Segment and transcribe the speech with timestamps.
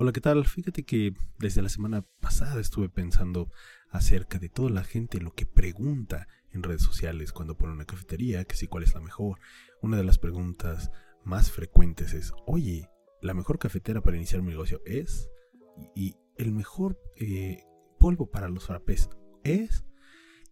[0.00, 0.46] Hola, ¿qué tal?
[0.46, 3.50] Fíjate que desde la semana pasada estuve pensando
[3.90, 8.44] acerca de toda la gente lo que pregunta en redes sociales cuando pone una cafetería,
[8.44, 9.40] que si cuál es la mejor.
[9.82, 10.92] Una de las preguntas
[11.24, 12.88] más frecuentes es, oye,
[13.22, 15.30] ¿la mejor cafetera para iniciar mi negocio es?
[15.96, 17.64] Y el mejor eh,
[17.98, 19.10] polvo para los frappés
[19.42, 19.84] es?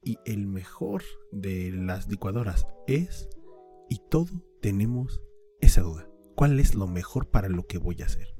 [0.02, 3.28] Y el mejor de las licuadoras es?
[3.88, 5.22] Y todo tenemos
[5.60, 6.10] esa duda.
[6.34, 8.35] ¿Cuál es lo mejor para lo que voy a hacer?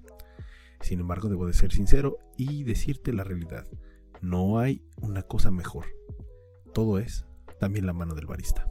[0.81, 3.67] Sin embargo, debo de ser sincero y decirte la realidad.
[4.21, 5.87] No hay una cosa mejor.
[6.73, 7.27] Todo es
[7.59, 8.71] también la mano del barista.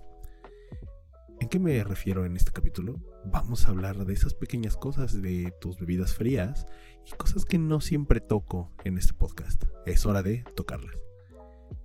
[1.40, 3.00] ¿En qué me refiero en este capítulo?
[3.26, 6.66] Vamos a hablar de esas pequeñas cosas de tus bebidas frías
[7.06, 9.64] y cosas que no siempre toco en este podcast.
[9.86, 10.96] Es hora de tocarlas.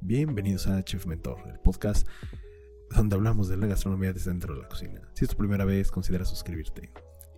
[0.00, 2.06] Bienvenidos a Chef Mentor, el podcast
[2.94, 5.00] donde hablamos de la gastronomía desde dentro de la cocina.
[5.14, 6.92] Si es tu primera vez, considera suscribirte.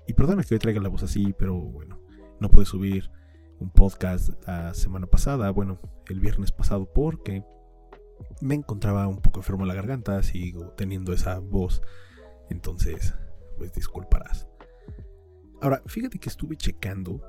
[0.06, 2.00] Y perdona que hoy traiga la voz así, pero bueno,
[2.42, 3.10] no pude subir
[3.58, 7.44] un podcast la semana pasada, bueno, el viernes pasado, porque
[8.40, 11.82] me encontraba un poco enfermo en la garganta, sigo teniendo esa voz,
[12.50, 13.14] entonces,
[13.56, 14.48] pues disculparás.
[15.60, 17.22] Ahora, fíjate que estuve checando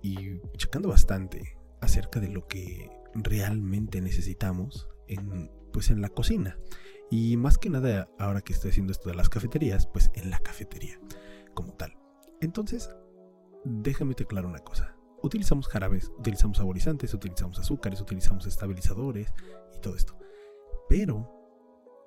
[0.00, 6.58] y checando bastante acerca de lo que realmente necesitamos en, pues en la cocina.
[7.10, 10.38] Y más que nada, ahora que estoy haciendo esto de las cafeterías, pues en la
[10.38, 10.98] cafetería
[11.52, 11.96] como tal.
[12.40, 12.90] Entonces,
[13.64, 14.96] déjame te claro una cosa.
[15.22, 19.32] Utilizamos jarabes, utilizamos saborizantes, utilizamos azúcares, utilizamos estabilizadores
[19.74, 20.18] y todo esto.
[20.88, 21.30] Pero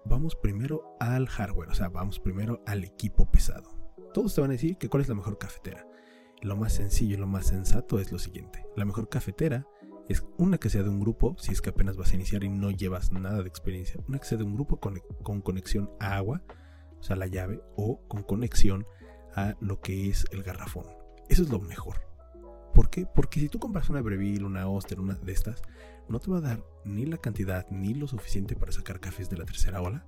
[0.05, 3.75] vamos primero al hardware, o sea, vamos primero al equipo pesado.
[4.13, 5.87] Todos te van a decir que cuál es la mejor cafetera.
[6.41, 8.65] Lo más sencillo y lo más sensato es lo siguiente.
[8.75, 9.67] La mejor cafetera
[10.07, 12.49] es una que sea de un grupo, si es que apenas vas a iniciar y
[12.49, 16.15] no llevas nada de experiencia, una que sea de un grupo con, con conexión a
[16.15, 16.43] agua,
[16.99, 18.85] o sea, la llave, o con conexión
[19.35, 20.96] a lo que es el garrafón.
[21.29, 22.01] Eso es lo mejor.
[22.73, 23.05] ¿Por qué?
[23.05, 25.61] Porque si tú compras una Breville, una Oster, una de estas,
[26.07, 29.37] no te va a dar ni la cantidad ni lo suficiente para sacar cafés de
[29.37, 30.05] la tercera ola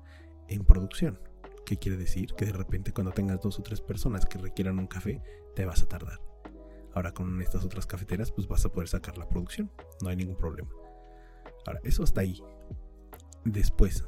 [0.47, 1.19] en producción.
[1.65, 2.33] ¿Qué quiere decir?
[2.35, 5.21] Que de repente cuando tengas dos o tres personas que requieran un café,
[5.55, 6.19] te vas a tardar.
[6.93, 9.71] Ahora con estas otras cafeteras, pues vas a poder sacar la producción.
[10.01, 10.69] No hay ningún problema.
[11.65, 12.41] Ahora, eso hasta ahí.
[13.45, 14.05] Después,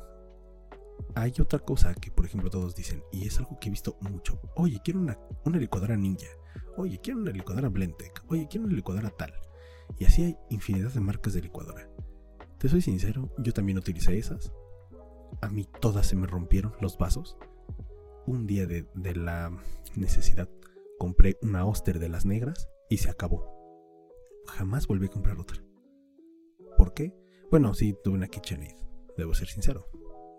[1.15, 4.39] hay otra cosa que, por ejemplo, todos dicen, y es algo que he visto mucho.
[4.55, 5.17] Oye, quiero una,
[5.57, 6.27] licuadora ninja.
[6.77, 8.23] Oye, quiero una licuadora Blendtec.
[8.27, 9.33] Oye, quiero una licuadora tal.
[9.97, 11.89] Y así hay infinidad de marcas de licuadora.
[12.57, 14.53] Te soy sincero, yo también utilicé esas.
[15.41, 17.37] A mí todas se me rompieron los vasos.
[18.25, 19.51] Un día de, de la
[19.95, 20.49] necesidad
[20.99, 23.45] compré una Oster de las negras y se acabó.
[24.47, 25.63] Jamás volví a comprar otra.
[26.77, 27.13] ¿Por qué?
[27.49, 28.75] Bueno, sí, tuve una KitchenAid,
[29.17, 29.89] debo ser sincero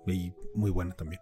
[0.06, 1.20] y muy buena también.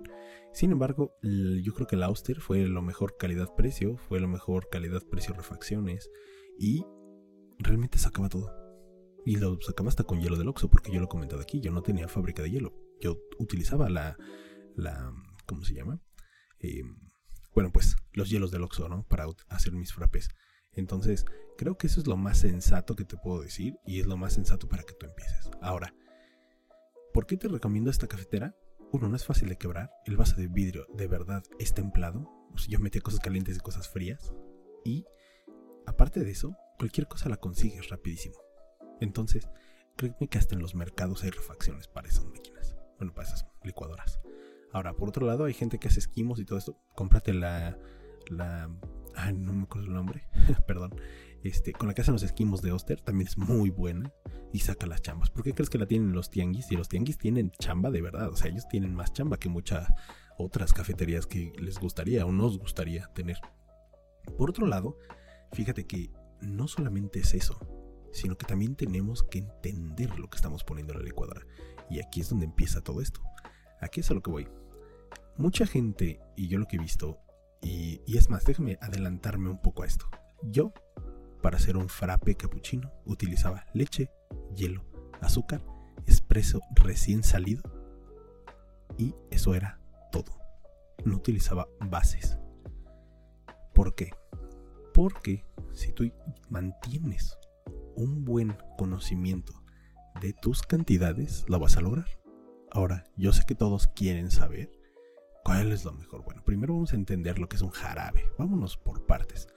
[0.52, 6.10] Sin embargo, yo creo que la Auster fue lo mejor calidad-precio, fue lo mejor calidad-precio-refacciones
[6.58, 6.84] y
[7.58, 8.52] realmente sacaba todo.
[9.24, 11.70] Y lo sacaba hasta con hielo del Oxxo, porque yo lo he comentado aquí, yo
[11.70, 12.74] no tenía fábrica de hielo.
[13.00, 14.16] Yo utilizaba la,
[14.76, 15.12] la
[15.46, 16.00] ¿cómo se llama?
[16.58, 16.96] Em,
[17.54, 19.04] bueno, pues los hielos del Oxxo, ¿no?
[19.04, 20.30] Para hacer mis frappés.
[20.72, 21.24] Entonces,
[21.58, 24.34] creo que eso es lo más sensato que te puedo decir y es lo más
[24.34, 25.50] sensato para que tú empieces.
[25.60, 25.94] Ahora,
[27.12, 28.56] ¿por qué te recomiendo esta cafetera?
[28.92, 29.92] Uno, no es fácil de quebrar.
[30.04, 32.28] El vaso de vidrio de verdad es templado.
[32.52, 34.32] O sea, yo metí cosas calientes y cosas frías.
[34.84, 35.04] Y
[35.86, 38.36] aparte de eso, cualquier cosa la consigues rapidísimo.
[39.00, 39.48] Entonces,
[39.96, 42.76] créeme que hasta en los mercados hay refacciones para esas máquinas.
[42.98, 44.20] Bueno, para esas licuadoras.
[44.72, 46.76] Ahora, por otro lado, hay gente que hace esquimos y todo esto.
[46.94, 47.78] Cómprate la.
[48.28, 48.70] la.
[49.14, 50.28] Ay, no me acuerdo el nombre.
[50.66, 50.94] Perdón.
[51.42, 54.12] Este, con la que hacen los esquimos de Oster también es muy buena
[54.52, 55.30] y saca las chambas.
[55.30, 56.70] ¿Por qué crees que la tienen los tianguis?
[56.70, 58.28] Y los tianguis tienen chamba de verdad.
[58.28, 59.88] O sea, ellos tienen más chamba que muchas
[60.36, 63.38] otras cafeterías que les gustaría o nos gustaría tener.
[64.36, 64.98] Por otro lado,
[65.52, 67.58] fíjate que no solamente es eso,
[68.12, 71.46] sino que también tenemos que entender lo que estamos poniendo en la licuadora.
[71.88, 73.22] Y aquí es donde empieza todo esto.
[73.80, 74.48] Aquí es a lo que voy.
[75.36, 77.18] Mucha gente, y yo lo que he visto,
[77.62, 80.06] y, y es más, déjame adelantarme un poco a esto.
[80.42, 80.72] Yo
[81.42, 84.10] para hacer un frappe cappuccino utilizaba leche,
[84.54, 84.84] hielo,
[85.20, 85.62] azúcar,
[86.06, 87.62] espresso recién salido
[88.98, 89.80] y eso era
[90.12, 90.38] todo.
[91.04, 92.38] No utilizaba bases.
[93.74, 94.10] ¿Por qué?
[94.92, 96.10] Porque si tú
[96.48, 97.38] mantienes
[97.96, 99.62] un buen conocimiento
[100.20, 102.06] de tus cantidades, lo vas a lograr.
[102.70, 104.70] Ahora, yo sé que todos quieren saber
[105.44, 106.24] cuál es lo mejor.
[106.24, 108.24] Bueno, primero vamos a entender lo que es un jarabe.
[108.38, 109.48] Vámonos por partes.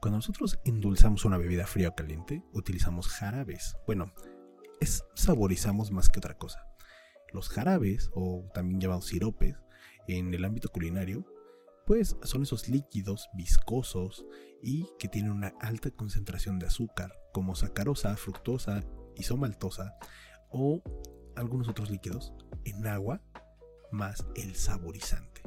[0.00, 3.76] Cuando nosotros endulzamos una bebida fría o caliente, utilizamos jarabes.
[3.86, 4.12] Bueno,
[4.80, 6.66] es saborizamos más que otra cosa.
[7.34, 9.56] Los jarabes, o también llamados siropes,
[10.08, 11.26] en el ámbito culinario,
[11.86, 14.24] Pues son esos líquidos viscosos
[14.62, 18.84] y que tienen una alta concentración de azúcar, como sacarosa, fructosa,
[19.16, 19.94] isomaltosa
[20.50, 20.82] o
[21.34, 22.32] algunos otros líquidos
[22.64, 23.22] en agua
[23.90, 25.42] más el saborizante.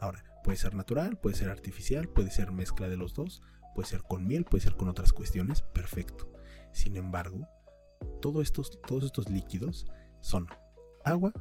[0.00, 3.40] Ahora, puede ser natural, puede ser artificial, puede ser mezcla de los dos,
[3.74, 6.30] puede ser con miel, puede ser con otras cuestiones, perfecto.
[6.72, 7.48] Sin embargo,
[8.20, 9.86] todos estos, todos estos líquidos
[10.20, 10.46] son
[11.04, 11.32] agua,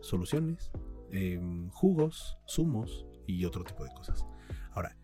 [0.00, 0.70] soluciones,
[1.10, 4.26] em, jugos, zumos y otro tipo de cosas.
[4.72, 4.96] Ahora,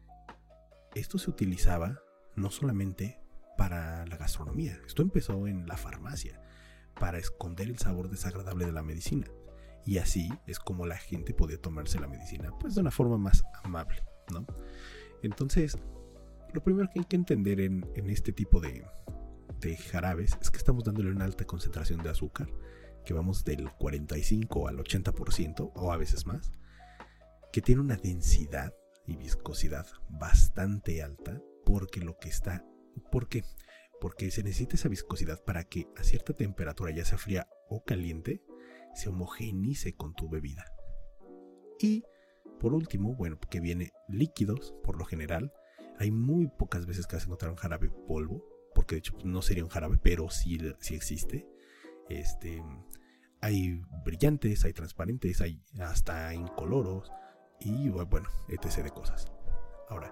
[0.94, 1.99] esto se utilizaba
[2.37, 3.21] no solamente
[3.56, 6.41] para la gastronomía, esto empezó en la farmacia,
[6.99, 9.27] para esconder el sabor desagradable de la medicina.
[9.87, 13.43] Y así es como la gente podía tomarse la medicina, pues de una forma más
[13.62, 14.47] amable, ¿no?
[15.23, 15.79] Entonces,
[16.52, 18.85] lo primero que hay que entender en, este tipo de,
[19.61, 22.49] de jarabes es que estamos dándole una alta concentración de azúcar,
[23.05, 26.52] que vamos del 45 al 80% o a veces más,
[27.52, 28.75] que tiene una densidad
[29.06, 32.64] y viscosidad bastante alta porque lo que está...
[33.11, 33.44] ¿Por qué?
[34.00, 38.43] Porque se necesita esa viscosidad para que a cierta temperatura, ya sea fría o caliente,
[38.94, 40.64] se homogenice con tu bebida.
[41.79, 42.05] Y
[42.61, 45.53] por último, bueno, que viene líquidos, por lo general.
[46.00, 48.43] Hay muy pocas veces que vas a un jarabe polvo,
[48.75, 51.47] porque de hecho pues, no sería un jarabe, pero sí, sí existe.
[52.08, 52.64] Este,
[53.43, 57.12] hay brillantes, hay transparentes, hay hasta incoloros
[57.61, 58.85] y bueno, etc.
[58.85, 59.31] de cosas.
[59.91, 60.11] Ahora,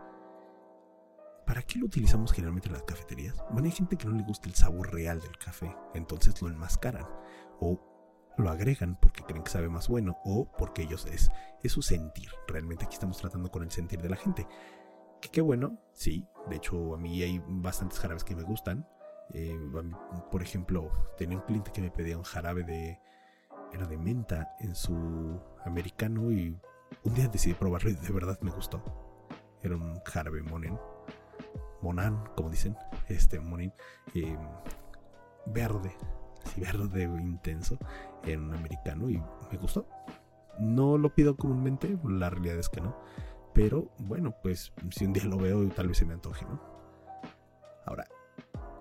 [1.46, 3.42] ¿para qué lo utilizamos generalmente en las cafeterías?
[3.50, 7.06] Bueno, hay gente que no le gusta el sabor real del café, entonces lo enmascaran
[7.60, 7.80] o
[8.36, 11.30] lo agregan porque creen que sabe más bueno o porque ellos es,
[11.62, 12.28] es su sentir.
[12.46, 14.46] Realmente aquí estamos tratando con el sentir de la gente.
[15.20, 16.26] Que qué bueno, sí.
[16.48, 18.86] De hecho, a mí hay bastantes jarabes que me gustan.
[19.34, 19.58] Eh,
[20.30, 22.98] por ejemplo, tenía un cliente que me pedía un jarabe de.
[23.72, 26.58] Era de menta en su americano y
[27.02, 28.82] un día decidí probarlo y de verdad me gustó.
[29.62, 30.78] Era un jarabe monen.
[31.82, 32.76] Monan, como dicen.
[33.08, 33.72] Este monin.
[34.14, 34.38] Eh,
[35.46, 35.94] verde.
[36.44, 37.78] Así verde intenso.
[38.24, 39.18] En un americano y
[39.50, 39.86] me gustó.
[40.58, 42.96] No lo pido comúnmente, la realidad es que no.
[43.58, 46.60] Pero bueno, pues si un día lo veo, tal vez se me antoje, ¿no?
[47.86, 48.06] Ahora,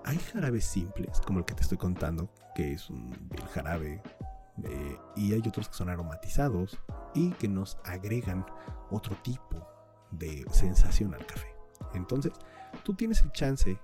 [0.06, 3.12] hay jarabes simples, como el que te estoy contando, que es un
[3.56, 4.04] jarabe,
[4.64, 6.78] eh, y hay otros que son aromatizados
[7.16, 8.46] y que nos agregan
[8.92, 9.68] otro tipo
[10.12, 11.56] de sensación al café.
[11.96, 12.34] Entonces,
[12.84, 13.80] tú tienes el chance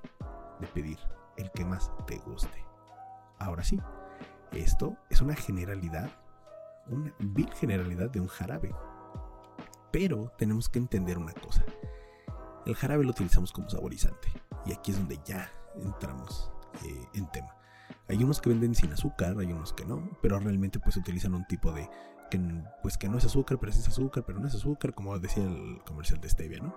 [0.60, 1.00] de pedir
[1.38, 2.64] el que más te guste.
[3.40, 3.82] Ahora sí,
[4.52, 6.12] esto es una generalidad,
[6.86, 8.76] una vil generalidad de un jarabe.
[9.94, 11.64] Pero tenemos que entender una cosa.
[12.66, 14.28] El jarabe lo utilizamos como saborizante.
[14.66, 16.52] Y aquí es donde ya entramos
[16.84, 17.56] eh, en tema.
[18.10, 21.46] Hay unos que venden sin azúcar, hay unos que no, pero realmente pues utilizan un
[21.46, 21.88] tipo de
[22.32, 22.40] que
[22.82, 25.80] pues que no es azúcar, pero es azúcar, pero no es azúcar, como decía el
[25.86, 26.76] comercial de stevia, ¿no?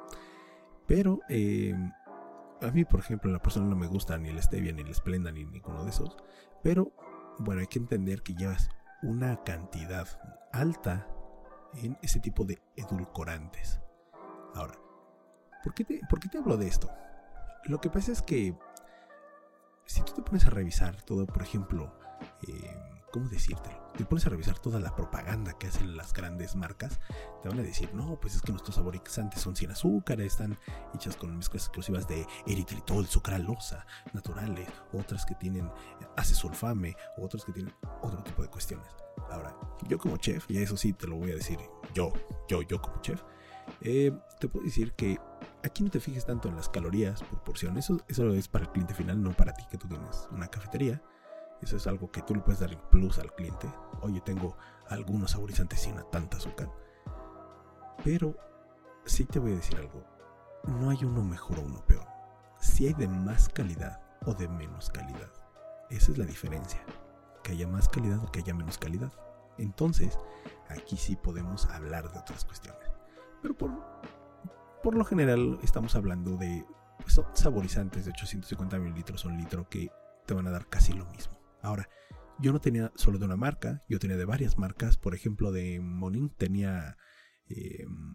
[0.86, 1.90] Pero em,
[2.60, 5.32] a mí, por ejemplo, la persona no me gusta ni el stevia, ni el Splenda,
[5.32, 6.18] ni ninguno de esos.
[6.62, 6.92] Pero
[7.38, 8.68] bueno, hay que entender que llevas
[9.02, 10.06] una cantidad
[10.52, 11.08] alta
[11.82, 13.81] en ese tipo de edulcorantes.
[14.55, 14.75] Ahora,
[15.62, 16.90] ¿por qué te, ¿por qué te hablo de esto?
[17.64, 18.56] Lo que pasa es que
[19.84, 21.93] si tú te pones a revisar todo, por ejemplo,
[22.46, 23.86] eh, ¿cómo decírtelo?
[23.96, 27.00] Te pones a revisar toda la propaganda que hacen las grandes marcas,
[27.43, 30.58] te van a decir, no, pues es que nuestros saborizantes son sin azúcar, están
[30.94, 35.70] hechas con mezclas exclusivas de eritritol, sucralosa, naturales, otras que tienen
[36.16, 38.88] acesulfame, otras que tienen otro tipo de cuestiones.
[39.30, 39.56] Ahora,
[39.88, 41.59] yo como chef, y eso sí te lo voy a decir
[41.94, 42.12] yo,
[42.49, 43.23] yo, yo como chef,
[43.80, 45.18] eh, te puedo decir que
[45.64, 47.76] aquí no te fijes tanto en las calorías por porción.
[47.76, 51.02] Eso, eso es para el cliente final, no para ti que tú tienes una cafetería.
[51.62, 53.68] Eso es algo que tú le puedes dar el plus al cliente.
[54.02, 54.56] Oye, tengo
[54.88, 56.70] algunos saborizantes sin tanta azúcar.
[58.04, 58.36] Pero
[59.04, 60.04] sí te voy a decir algo.
[60.64, 62.06] No hay uno mejor o uno peor.
[62.58, 65.30] Si hay de más calidad o de menos calidad.
[65.90, 66.80] Esa es la diferencia.
[67.42, 69.12] Que haya más calidad o que haya menos calidad.
[69.58, 70.18] Entonces,
[70.68, 72.90] aquí sí podemos hablar de otras cuestiones.
[73.40, 73.70] Pero por,
[74.82, 76.66] por lo general estamos hablando de
[76.98, 79.90] pues, saborizantes de 850 mililitros o un litro que
[80.26, 81.36] te van a dar casi lo mismo.
[81.62, 81.88] Ahora,
[82.38, 84.96] yo no tenía solo de una marca, yo tenía de varias marcas.
[84.96, 86.96] Por ejemplo, de Monin tenía
[87.46, 88.14] em,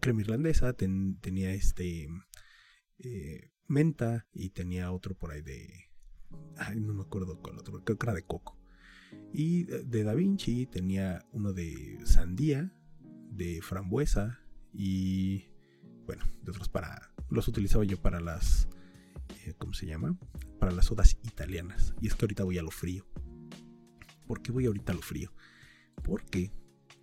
[0.00, 2.08] crema irlandesa, tenía este
[2.98, 5.90] eh, menta y tenía otro por ahí de...
[6.56, 8.58] Ay, no me acuerdo cuál otro, creo que era de coco.
[9.32, 12.72] Y de Da Vinci tenía uno de sandía,
[13.30, 14.40] de frambuesa
[14.72, 15.46] y
[16.04, 18.77] bueno, de otros para los utilizaba yo para las eh,
[19.54, 20.18] ¿cómo se llama?
[20.58, 21.94] Para las sodas italianas.
[22.00, 23.06] Y es que ahorita voy a lo frío.
[24.26, 25.32] ¿Por qué voy ahorita a lo frío?
[26.02, 26.52] Porque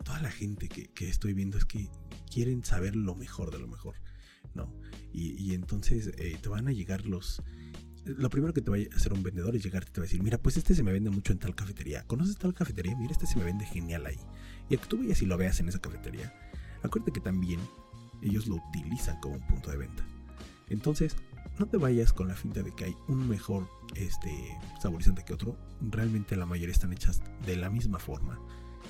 [0.03, 1.89] toda la gente que, estoy viendo es que
[2.31, 3.95] quieren saber lo mejor de lo mejor,
[4.53, 4.73] ¿no?
[5.11, 7.41] Y, entonces eh, te van a llegar los...
[8.03, 10.07] Lo primero que te va a hacer un vendedor es llegarte y te va a
[10.07, 12.03] decir, mira, pues este se me vende mucho en tal cafetería.
[12.05, 12.95] ¿Conoces tal cafetería?
[12.95, 14.19] Mira, este se me vende genial ahí.
[14.69, 16.31] Y el que tú vayas y lo veas en esa cafetería,
[16.83, 17.59] acuérdate que también
[18.21, 20.05] ellos lo utilizan como un punto de venta.
[20.69, 21.15] Entonces,
[21.59, 25.57] no te vayas con la finta de que hay un mejor este, saborizante que otro.
[25.81, 28.39] Realmente la mayoría están hechas de la misma forma.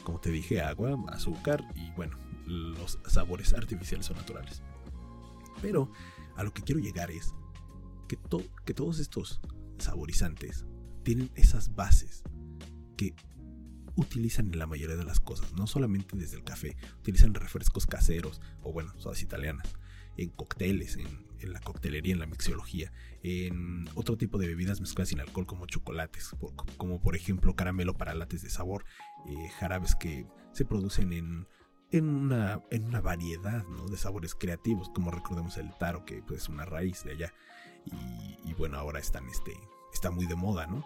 [0.03, 4.61] Como te dije, agua, azúcar y bueno, los sabores artificiales o naturales.
[5.61, 5.91] Pero
[6.35, 7.33] a lo que quiero llegar es
[8.07, 8.17] que,
[8.65, 9.41] que todos estos
[9.77, 10.65] saborizantes
[11.03, 12.23] tienen esas bases
[12.97, 13.15] que
[13.95, 18.41] utilizan en la mayoría de las cosas, no solamente desde el café, utilizan refrescos caseros
[18.61, 19.73] o bueno, sodas italianas,
[20.17, 22.91] en cócteles, en, la coctelería, en la mixología,
[23.23, 26.31] en otro tipo de bebidas mezcladas sin alcohol como chocolates,
[26.77, 28.85] como por ejemplo caramelo para lates de sabor,
[29.27, 31.47] eh, jarabes que se producen en,
[31.91, 36.49] en, una, en una variedad de sabores creativos, como recordemos el taro, que pues, es
[36.49, 37.33] una raíz de allá,
[38.43, 39.53] y, bueno, ahora están, este,
[39.93, 40.83] está muy de moda, ¿no?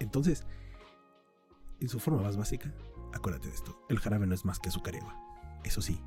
[0.00, 0.46] Entonces,
[1.80, 2.74] en su forma más básica,
[3.12, 5.16] acuérdate de esto, el jarabe no es más que agua.
[5.64, 6.00] Eso sí,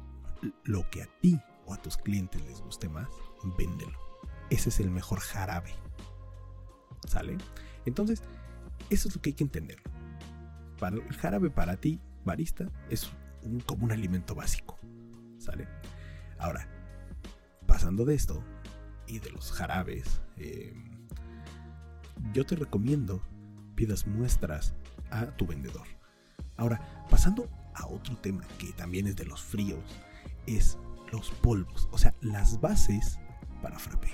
[0.64, 3.08] lo que a ti o a tus clientes les guste más,
[3.58, 3.98] véndelo.
[4.50, 5.74] Ese es el mejor jarabe.
[7.08, 7.38] ¿Sale?
[7.86, 8.22] Entonces,
[8.90, 9.82] eso es lo que hay que entender.
[10.80, 13.10] Para el jarabe para ti, barista, es
[13.66, 14.80] como un alimento básico.
[15.38, 15.68] ¿Sale?
[16.40, 16.68] Ahora,
[17.68, 18.44] pasando de esto
[19.08, 21.08] y de los jarabes, em,
[22.34, 23.22] yo te recomiendo
[23.76, 24.74] pidas muestras
[25.10, 25.88] a tu vendedor.
[26.58, 29.84] Ahora, pasando a otro tema que también es de los fríos,
[30.46, 30.78] es
[31.14, 33.20] los polvos, o sea, las bases
[33.62, 34.10] para frappé.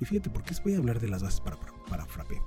[0.00, 1.56] Y fíjate, ¿por qué voy a hablar de las bases para,
[1.88, 2.40] para frappé?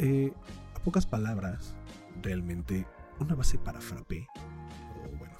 [0.00, 0.32] Eh,
[0.74, 1.76] a pocas palabras,
[2.22, 2.86] realmente,
[3.20, 4.26] una base para frappé,
[5.04, 5.34] o bueno,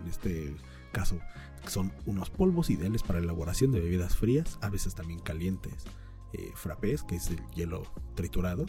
[0.00, 0.56] en este
[0.92, 1.18] caso,
[1.66, 5.84] son unos polvos ideales para elaboración de bebidas frías, a veces también calientes,
[6.32, 7.82] eh, frappés, que es el hielo
[8.14, 8.66] triturado,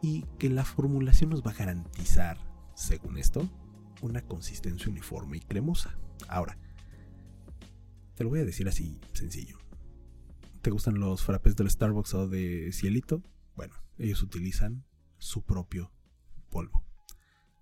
[0.00, 2.38] y que la formulación nos va a garantizar,
[2.74, 3.46] según esto,
[4.00, 5.98] una consistencia uniforme y cremosa.
[6.26, 6.58] Ahora,
[8.14, 9.58] te lo voy a decir así sencillo.
[10.62, 13.22] ¿Te gustan los frappés del Starbucks o de Cielito?
[13.54, 14.84] Bueno, ellos utilizan
[15.18, 15.92] su propio
[16.50, 16.84] polvo.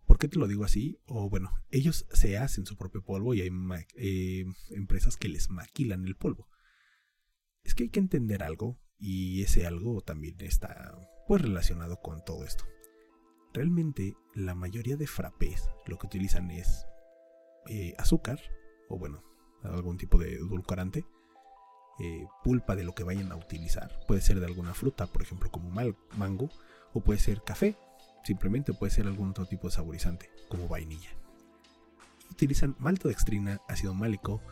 [0.06, 0.98] ¿Por qué te lo digo así?
[1.06, 3.50] O bueno, ellos se hacen su propio polvo y hay
[3.96, 6.48] eh, empresas que les maquilan el polvo.
[7.64, 10.96] Es que hay que entender algo y ese algo también está
[11.26, 12.64] pues relacionado con todo esto.
[13.52, 16.86] Realmente la mayoría de frappés lo que utilizan es
[17.68, 18.40] eh, azúcar,
[18.88, 19.22] o bueno,
[19.62, 21.04] algún tipo de edulcorante,
[21.98, 24.00] eh, pulpa de lo que vayan a utilizar.
[24.06, 26.50] Puede ser de alguna fruta, por ejemplo, como mango,
[26.92, 27.76] o puede ser café,
[28.24, 31.10] simplemente puede ser algún otro tipo de saborizante, como vainilla.
[32.30, 34.42] Utilizan maltodextrina, ácido málico,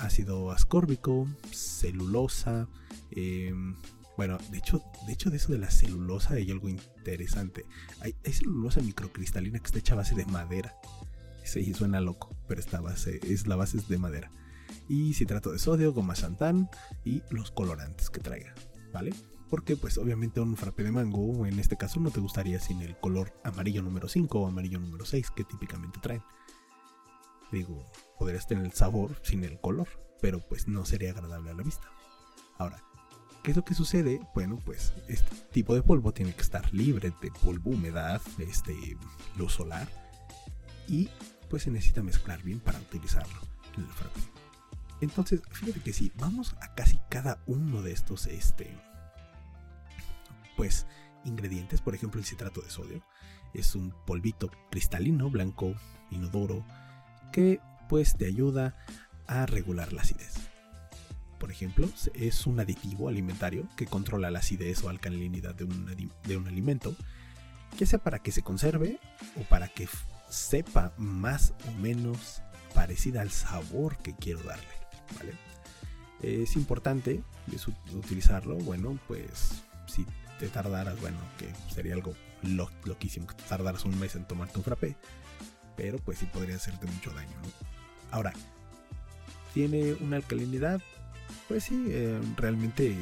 [0.00, 2.68] ácido ascórbico, celulosa,
[3.10, 3.76] em,
[4.16, 7.66] bueno, de hecho, de hecho, de eso de la celulosa hay algo interesante.
[8.00, 10.74] Hay, celulosa microcristalina que está hecha a base de madera.
[11.46, 14.32] Sí, suena loco, pero esta base es la base de madera.
[14.88, 16.68] Y citrato de sodio, goma xantán
[17.04, 18.52] y los colorantes que traiga,
[18.92, 19.14] ¿vale?
[19.48, 22.96] Porque pues obviamente un frappe de mango, en este caso no te gustaría sin el
[22.98, 26.22] color amarillo número 5 o amarillo número 6 que típicamente traen.
[27.52, 27.86] Digo,
[28.18, 29.86] podrías tener el sabor sin el color,
[30.20, 31.88] pero pues no sería agradable a la vista.
[32.58, 32.82] Ahora,
[33.44, 34.20] ¿Qué es lo que sucede?
[34.34, 38.74] Bueno, pues este tipo de polvo tiene que estar libre de polvo, humedad, este,
[39.36, 39.86] luz solar
[40.88, 41.08] y
[41.48, 43.40] pues se necesita mezclar bien para utilizarlo
[43.76, 44.20] en el frappe.
[45.00, 48.76] Entonces, fíjate que si vamos a casi cada uno de estos este
[50.56, 50.86] pues
[51.24, 53.02] ingredientes, por ejemplo, el citrato de sodio
[53.52, 55.74] es un polvito cristalino, blanco,
[56.10, 56.64] inodoro
[57.32, 58.74] que pues te ayuda
[59.26, 60.46] a regular la acidez
[61.38, 66.36] por ejemplo, es un aditivo alimentario que controla la acidez o alcalinidad de un, de
[66.36, 66.94] un alimento,
[67.78, 68.98] ya sea para que se conserve
[69.36, 69.88] o para que
[70.28, 72.42] sepa más o menos
[72.74, 74.64] parecida al sabor que quiero darle.
[75.16, 75.32] ¿vale?
[76.22, 77.22] Es importante
[77.92, 80.06] utilizarlo, bueno, pues si
[80.38, 82.14] te tardaras, bueno, que sería algo
[82.84, 84.96] loquísimo que te tardaras un mes en tomarte un frappé,
[85.76, 87.36] pero pues sí podría hacerte mucho daño.
[88.10, 88.32] Ahora,
[89.54, 90.80] tiene una alcalinidad
[91.48, 92.96] pues sí, eh, realmente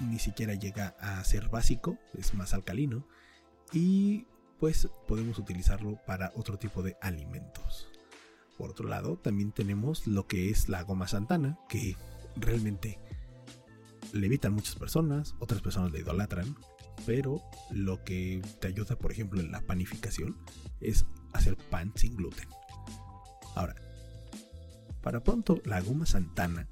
[0.00, 3.04] ni siquiera llega a ser básico, es más alcalino
[3.72, 4.26] y
[4.58, 7.88] pues podemos utilizarlo para otro tipo de alimentos.
[8.56, 11.96] Por otro lado, también tenemos lo que es la goma santana, que
[12.36, 12.98] realmente
[14.12, 16.56] le evitan muchas personas, otras personas le idolatran,
[17.06, 20.36] pero lo que te ayuda, por ejemplo, en la panificación
[20.80, 22.48] es hacer pan sin gluten.
[23.54, 23.74] Ahora,
[25.02, 26.68] Para pronto, la goma Santana,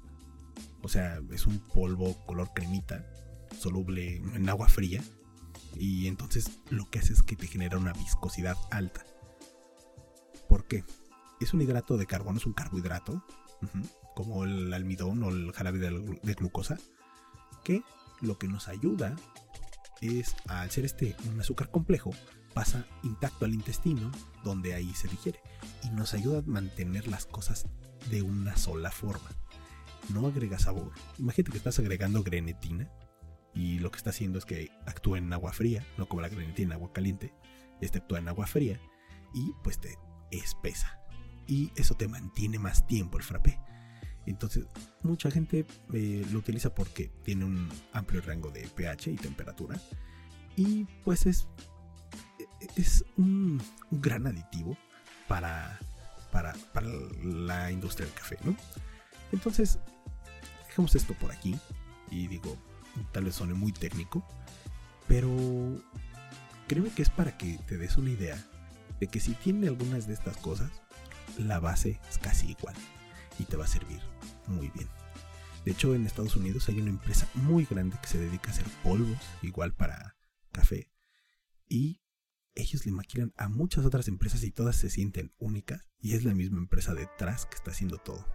[0.83, 3.05] o sea, es un polvo color cremita,
[3.57, 5.01] soluble en agua fría,
[5.79, 9.05] y entonces lo que hace es que te genera una viscosidad alta.
[10.47, 10.83] ¿Por qué?
[11.39, 13.23] Es un hidrato de carbono, es un carbohidrato,
[14.15, 16.77] como el almidón o el jarabe de, glucosa,
[17.63, 17.83] que
[18.21, 19.15] lo que nos ayuda
[20.01, 22.11] es, al ser este un azúcar complejo,
[22.53, 24.11] pasa intacto al intestino,
[24.43, 25.39] donde ahí se digiere,
[25.83, 27.67] y nos ayuda a mantener las cosas
[28.09, 29.29] de una sola forma.
[30.09, 30.91] No agrega sabor.
[31.19, 32.89] Imagínate que estás agregando grenetina
[33.57, 36.67] y lo que está haciendo es que actúa en agua fría, no como la grenetina
[36.67, 37.33] en agua caliente,
[37.81, 38.79] este actúa en agua fría
[39.33, 39.97] y pues te
[40.29, 40.99] espesa.
[41.47, 43.59] Y eso te mantiene más tiempo el frappé.
[44.27, 44.67] Entonces,
[45.01, 49.79] mucha gente eh, lo utiliza porque tiene un amplio rango de pH y temperatura.
[50.55, 51.47] Y pues es,
[52.75, 53.59] es un,
[53.89, 54.77] gran aditivo
[55.27, 55.79] para,
[56.31, 56.87] para, para,
[57.23, 58.55] la industria del café, ¿no?
[59.31, 59.79] Entonces,
[60.67, 61.57] dejemos esto por aquí.
[62.11, 62.55] Y digo,
[63.11, 64.25] tal vez suene muy técnico.
[65.07, 65.31] Pero
[66.67, 68.37] créeme que es para que te des una idea
[68.99, 70.71] de que si tiene algunas de estas cosas,
[71.37, 72.75] la base es casi igual
[73.39, 74.01] y te va a servir
[74.47, 74.87] muy bien.
[75.65, 78.65] De hecho, en Estados Unidos hay una empresa muy grande que se dedica a hacer
[78.83, 80.15] polvos, igual para
[80.51, 80.89] café,
[81.67, 82.01] y
[82.55, 86.33] ellos le maquilan a muchas otras empresas y todas se sienten únicas, y es la
[86.33, 88.25] misma empresa detrás que está haciendo todo.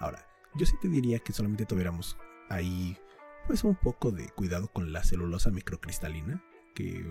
[0.00, 2.16] Ahora, yo sí te diría que solamente tuviéramos
[2.48, 2.98] ahí
[3.46, 6.42] pues un poco de cuidado con la celulosa microcristalina,
[6.74, 7.04] que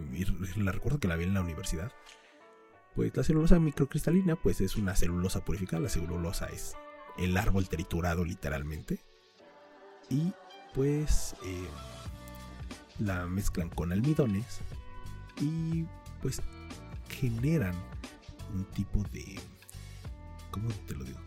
[0.57, 1.91] la recuerdo que la vi en la universidad.
[2.95, 6.75] Pues la celulosa microcristalina pues es una celulosa purificada, la celulosa es
[7.17, 8.99] el árbol triturado literalmente.
[10.09, 10.33] Y
[10.73, 11.67] pues eh,
[12.99, 14.59] la mezclan con almidones
[15.39, 15.85] y
[16.21, 16.41] pues
[17.09, 17.75] generan
[18.53, 19.39] un tipo de...
[20.51, 21.19] ¿Cómo te lo digo?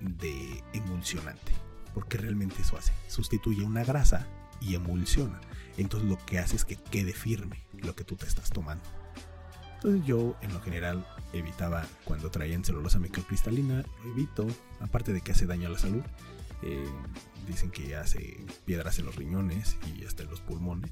[0.00, 1.65] De emulsionante.
[1.96, 2.92] Porque realmente eso hace.
[3.08, 4.26] Sustituye una grasa
[4.60, 5.40] y emulsiona.
[5.78, 8.84] Entonces lo que hace es que quede firme lo que tú te estás tomando.
[9.76, 14.46] Entonces yo en lo general evitaba cuando traían celulosa microcristalina, lo evito,
[14.80, 16.02] aparte de que hace daño a la salud.
[16.60, 16.86] Eh,
[17.48, 20.90] dicen que hace piedras en los riñones y hasta en los pulmones.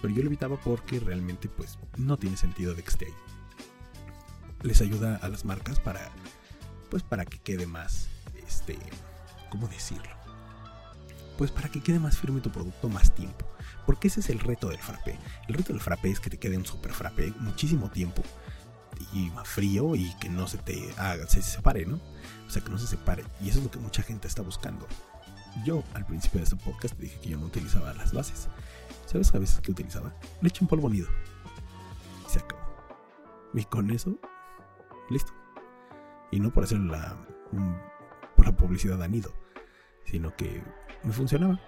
[0.00, 3.14] Pero yo lo evitaba porque realmente pues no tiene sentido de que esté ahí.
[4.62, 6.10] Les ayuda a las marcas para
[6.88, 8.08] pues para que quede más
[8.46, 8.78] este
[9.50, 10.19] ¿cómo decirlo?
[11.40, 13.46] Pues para que quede más firme tu producto más tiempo.
[13.86, 15.18] Porque ese es el reto del frappé.
[15.48, 18.22] El reto del frappé es que te quede un super frappé muchísimo tiempo
[19.14, 21.98] y más frío y que no se te haga, se separe, ¿no?
[22.46, 23.24] O sea, que no se separe.
[23.40, 24.86] Y eso es lo que mucha gente está buscando.
[25.64, 28.50] Yo al principio de este podcast dije que yo no utilizaba las bases.
[29.06, 30.12] ¿Sabes a veces que utilizaba?
[30.42, 31.08] Leche en polvo nido.
[32.28, 32.60] Y se acabó.
[33.54, 34.14] Y con eso,
[35.08, 35.32] listo.
[36.32, 37.16] Y no por hacer la,
[38.36, 39.32] por la publicidad a nido,
[40.04, 40.62] sino que
[41.02, 41.60] me funcionaba.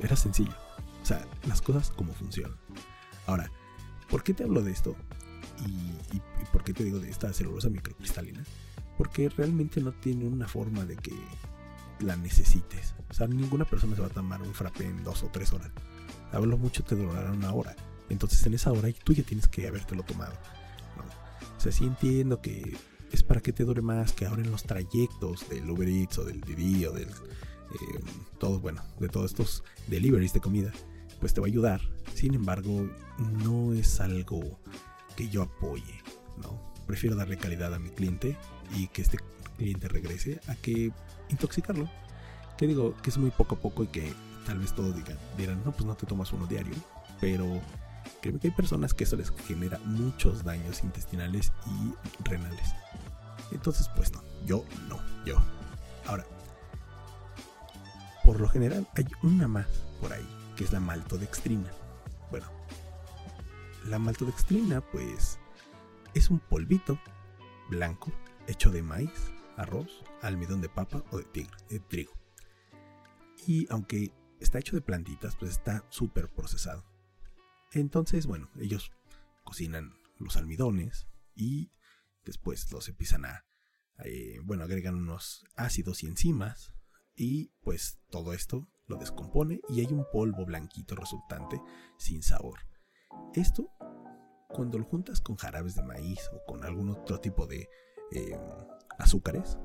[0.00, 0.54] Era sencillo.
[1.02, 2.56] O sea, las cosas como funcionan.
[3.26, 3.50] Ahora,
[4.10, 4.96] ¿por qué te hablo de esto?
[5.66, 6.20] Y,
[6.52, 8.42] por qué te digo de esta celulosa microcristalina?
[8.96, 11.12] Porque realmente no tiene una forma de que
[12.00, 12.94] la necesites.
[13.10, 15.70] O sea, ninguna persona se va a tomar un frappé en dos o tres horas.
[16.32, 17.74] Hablo mucho te durará una hora.
[18.08, 20.34] Entonces en esa hora tú ya tienes que habértelo tomado.
[21.56, 22.76] O sea, sí entiendo que
[23.12, 26.24] es para que te dure más, que ahora en los trayectos del Uber Eats o
[26.24, 27.08] del Didi o del...
[27.74, 28.00] Eh,
[28.60, 30.72] bueno, de todos estos deliveries de comida,
[31.20, 31.80] pues te va a ayudar.
[32.14, 32.88] Sin embargo,
[33.44, 34.40] no es algo
[35.16, 36.02] que yo apoye,
[36.40, 36.72] ¿no?
[36.86, 38.36] Prefiero darle calidad a mi cliente
[38.74, 39.18] y que este
[39.56, 40.92] cliente regrese a que
[41.28, 41.90] intoxicarlo.
[42.56, 44.12] Que digo que es muy poco a poco y que
[44.46, 46.74] tal vez todos digan, dirán, no, pues no te tomas uno diario,
[47.20, 47.60] pero
[48.22, 52.74] creo que hay personas que eso les genera muchos daños intestinales y renales.
[53.52, 55.36] Entonces, pues no, yo no, yo.
[56.06, 56.24] Ahora,
[58.28, 59.66] por lo general hay una más
[60.02, 61.72] por ahí, que es la maltodextrina.
[62.30, 62.46] Bueno,
[63.86, 65.38] la maltodextrina, pues,
[66.12, 67.00] es un polvito
[67.70, 68.12] blanco
[68.46, 72.12] hecho de maíz, arroz, almidón de papa o de, trigo.
[73.46, 76.84] Y aunque está hecho de plantitas, pues está súper procesado.
[77.72, 78.92] Entonces, bueno, ellos
[79.42, 81.70] cocinan los almidones y
[82.26, 83.46] después los empiezan a,
[84.04, 86.74] eh, bueno, agregan unos ácidos y enzimas
[87.18, 91.60] y pues todo esto lo descompone y hay un polvo blanquito resultante
[91.98, 92.60] sin sabor.
[93.34, 93.68] Esto,
[94.48, 97.68] cuando lo juntas con jarabes de maíz o con algún otro tipo de
[98.12, 98.40] em,
[98.98, 99.58] azúcares,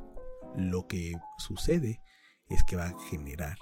[0.55, 2.01] lo que sucede
[2.49, 3.57] es que va a generar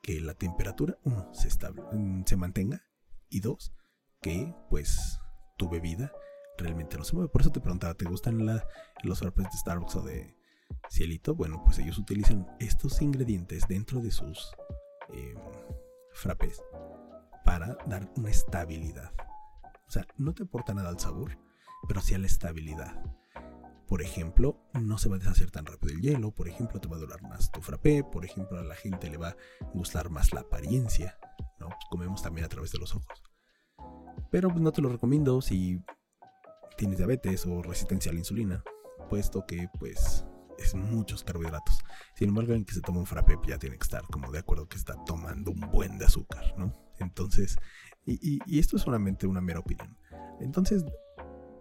[0.00, 2.82] que la temperatura, uno, se, mm, se mantenga
[3.28, 3.74] y dos,
[4.22, 5.18] que pues
[5.58, 6.12] tu bebida
[6.56, 7.30] realmente no se mueve.
[7.30, 8.46] Por eso te preguntaba, ¿te gustan
[9.02, 10.36] los frappés de Starbucks o de,
[10.90, 14.54] Cielito, bueno, pues ellos utilizan estos ingredientes dentro de sus
[15.12, 15.34] eh,
[16.12, 16.62] frappés
[17.44, 19.12] para dar una estabilidad.
[19.86, 21.38] O sea, no te aporta nada al sabor,
[21.88, 23.02] pero sí a la estabilidad.
[23.86, 26.96] Por ejemplo, no se va a deshacer tan rápido el hielo, por ejemplo, te va
[26.96, 29.36] a durar más tu frappé, por ejemplo, a la gente le va a
[29.74, 31.18] gustar más la apariencia,
[31.60, 31.68] ¿no?
[31.90, 33.22] Comemos también a través de los ojos.
[34.30, 35.82] Pero pues, no te lo recomiendo si
[36.76, 38.64] tienes diabetes o resistencia a la insulina,
[39.10, 40.24] puesto que pues
[40.74, 41.84] muchos carbohidratos.
[42.14, 44.68] Sin embargo, alguien que se toma un frappé ya tiene que estar como de acuerdo
[44.68, 46.72] que está tomando un buen de azúcar, ¿no?
[46.98, 47.56] Entonces,
[48.06, 49.96] y, esto es solamente una mera opinión.
[50.40, 50.84] Entonces,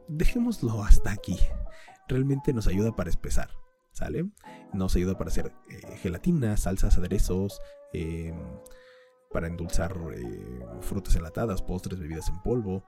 [0.08, 1.38] dejémoslo hasta aquí
[2.08, 3.50] realmente nos ayuda para espesar,
[3.92, 4.30] ¿sale?
[4.74, 7.62] Nos ayuda para hacer eh, gelatina, salsas, aderezos,
[7.94, 8.38] em,
[9.32, 12.86] para endulzar eh, frutas enlatadas, postres, bebidas en polvo.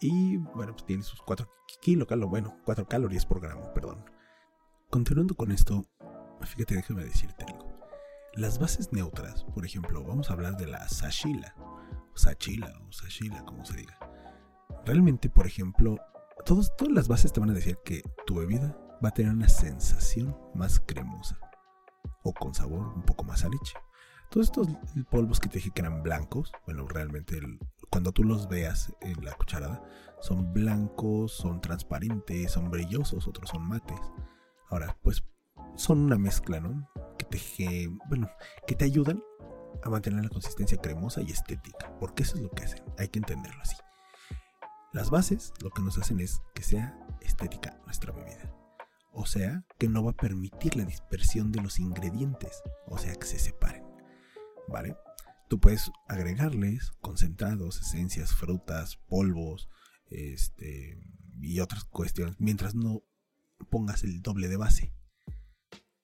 [0.00, 1.48] Y bueno, pues tiene sus 4
[1.80, 4.04] kilocalorías, bueno, 4 calorías por gramo, perdón.
[4.94, 5.84] Continuando con esto,
[6.42, 7.80] fíjate, déjame decirte algo.
[8.34, 13.44] Las bases neutras, por ejemplo, vamos a hablar de la sashila, o sachila, o sashila,
[13.44, 13.98] como se diga.
[14.86, 15.98] Realmente, por ejemplo,
[16.46, 20.38] todas las bases te van a decir que tu bebida va a tener una sensación
[20.54, 21.40] más cremosa
[22.22, 23.74] o con sabor un poco más a leche.
[24.30, 24.68] Todos estos
[25.10, 27.40] polvos que te dije que eran blancos, bueno, realmente
[27.90, 29.82] cuando tú los veas en la cucharada,
[30.20, 33.98] son blancos, son transparentes, son brillosos, otros son mates.
[34.74, 35.22] Ahora, pues
[35.76, 36.90] son una mezcla, ¿no?
[37.16, 38.28] Que te, bueno,
[38.66, 39.22] que te ayudan
[39.84, 43.20] a mantener la consistencia cremosa y estética, porque eso es lo que hacen, hay que
[43.20, 43.76] entenderlo así.
[44.92, 48.52] Las bases lo que nos hacen es que sea estética nuestra bebida.
[49.12, 52.60] O sea, que no va a permitir la dispersión de los ingredientes.
[52.88, 53.84] O sea, que se separen.
[54.66, 54.96] ¿Vale?
[55.48, 59.68] Tú puedes agregarles concentrados, esencias, frutas, polvos,
[60.06, 60.98] este,
[61.40, 63.04] y otras cuestiones, mientras no
[63.64, 64.92] pongas el doble de base.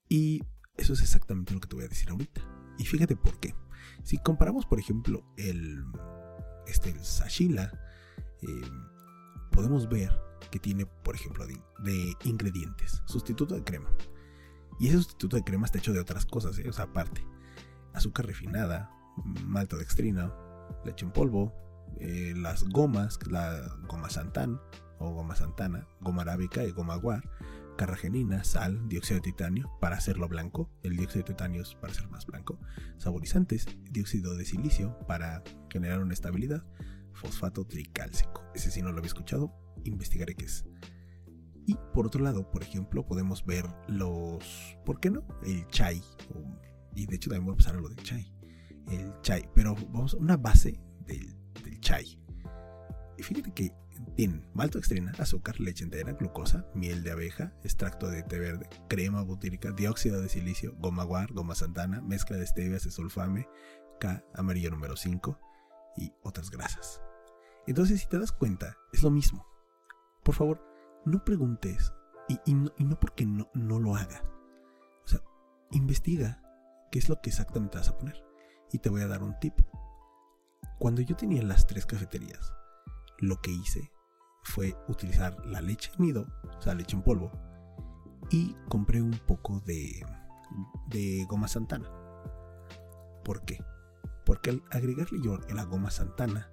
[0.09, 0.43] Y
[0.77, 2.43] eso es exactamente lo que te voy a decir ahorita.
[2.79, 3.55] Y fíjate por qué.
[4.03, 5.85] Si comparamos, por ejemplo, el,
[6.67, 7.73] este, el sashila
[8.43, 8.89] Em,
[9.51, 10.11] podemos ver
[10.51, 13.91] que tiene, por ejemplo, de, ingredientes, sustituto de crema.
[14.79, 16.69] Y ese sustituto de crema está hecho de otras cosas, ¿eh?
[16.69, 17.25] o sea, aparte.
[17.93, 18.91] Azúcar refinada,
[19.47, 20.33] maltodextrina,
[20.85, 21.53] leche en polvo,
[21.99, 24.61] eh, las gomas, la goma santán
[25.01, 27.29] o goma santana, goma arábica y goma guar,
[27.77, 32.09] carragenina, sal, dióxido de titanio para hacerlo blanco, el dióxido de titanio es para ser
[32.09, 32.61] más blanco,
[32.99, 36.63] saborizantes, dióxido de silicio para generar una estabilidad,
[37.15, 38.45] fosfato tricálcico.
[38.55, 39.53] Ese sí no lo había escuchado,
[39.85, 40.65] investigaré qué es.
[41.67, 45.25] Y por otro lado, por ejemplo, podemos ver los, ¿por qué no?
[45.45, 46.03] El chai.
[46.95, 48.31] y de hecho también voy a pasar a lo del chai.
[48.89, 51.37] El chai, pero vamos a una base del,
[51.81, 52.19] chai.
[53.17, 53.73] Y fíjate que
[54.17, 59.71] tienen maltodextrina, azúcar, leche entera, glucosa, miel de abeja, extracto de té verde, crema butírica,
[59.71, 63.49] dióxido de silicio, goma guar, goma santana, mezcla de stevia, sulfame,
[64.01, 65.39] K, amarillo número 5
[65.97, 67.03] y otras grasas.
[67.67, 69.47] Entonces, si te das cuenta, es lo mismo.
[70.25, 70.63] Por favor,
[71.05, 71.93] no preguntes
[72.47, 74.23] y, no, porque no, lo hagas.
[75.05, 75.21] O sea,
[75.73, 76.43] investiga
[76.91, 78.23] qué es lo que exactamente vas a poner.
[78.73, 79.55] Y te voy a dar un tip.
[80.79, 82.53] Cuando yo tenía las tres cafeterías,
[83.21, 83.93] lo que hice
[84.43, 87.31] fue utilizar la leche nido, o sea, leche en polvo,
[88.31, 90.05] y compré un poco de,
[91.29, 91.89] goma santana.
[93.25, 93.59] ¿Por qué?
[94.25, 96.51] Porque al agregarle yo la goma santana,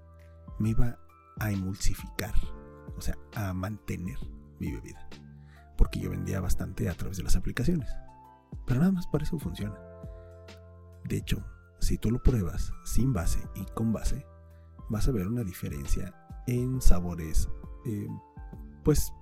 [0.60, 0.98] me iba
[1.40, 2.34] a emulsificar,
[2.96, 4.18] o sea, a mantener
[4.60, 5.08] mi bebida.
[5.78, 7.90] Porque yo vendía bastante a través de las aplicaciones.
[8.66, 9.80] Pero nada más para eso funciona.
[11.06, 11.46] De hecho,
[11.80, 14.26] si tú lo pruebas sin base y con base,
[14.90, 17.50] vas a ver una diferencia en sabores,
[17.86, 18.08] eh,
[18.84, 19.14] pues,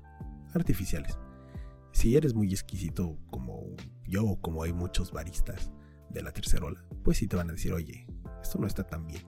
[0.54, 1.18] artificiales.
[1.92, 3.64] Si eres muy exquisito como
[4.08, 5.72] yo o como hay muchos baristas
[6.10, 8.08] de la tercera ola, pues sí te van a decir, oye,
[8.42, 9.24] esto no está tan bien.